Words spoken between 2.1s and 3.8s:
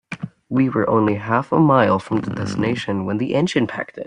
the destination when the engine